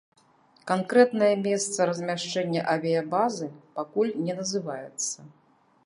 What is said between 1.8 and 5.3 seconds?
размяшчэння авіябазы пакуль не называецца.